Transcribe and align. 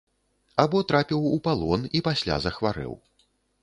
Або 0.63 0.81
трапіў 0.93 1.29
у 1.33 1.35
палон 1.49 1.87
і 1.99 2.05
пасля 2.11 2.43
захварэў. 2.49 2.93